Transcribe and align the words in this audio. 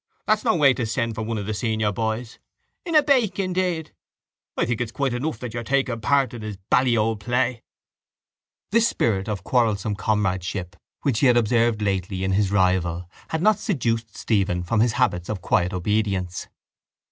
That's 0.25 0.43
no 0.43 0.55
way 0.55 0.73
to 0.73 0.85
send 0.87 1.13
for 1.13 1.21
one 1.21 1.37
of 1.37 1.45
the 1.45 1.53
senior 1.53 1.91
boys. 1.91 2.39
In 2.87 2.95
a 2.95 3.03
bake, 3.03 3.37
indeed! 3.37 3.93
I 4.57 4.65
think 4.65 4.81
it's 4.81 4.91
quite 4.91 5.13
enough 5.13 5.37
that 5.37 5.53
you're 5.53 5.61
taking 5.63 5.93
a 5.93 5.97
part 5.99 6.33
in 6.33 6.41
his 6.41 6.57
bally 6.71 6.97
old 6.97 7.19
play. 7.19 7.61
This 8.71 8.87
spirit 8.87 9.29
of 9.29 9.43
quarrelsome 9.43 9.93
comradeship 9.93 10.75
which 11.03 11.19
he 11.19 11.27
had 11.27 11.37
observed 11.37 11.83
lately 11.83 12.23
in 12.23 12.31
his 12.31 12.49
rival 12.51 13.07
had 13.27 13.43
not 13.43 13.59
seduced 13.59 14.17
Stephen 14.17 14.63
from 14.63 14.79
his 14.79 14.93
habits 14.93 15.29
of 15.29 15.39
quiet 15.43 15.71
obedience. 15.71 16.47